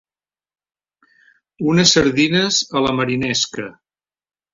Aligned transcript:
Unes 1.73 1.93
sardines 1.97 2.57
a 2.79 2.83
la 2.87 2.95
marinesca. 3.01 3.67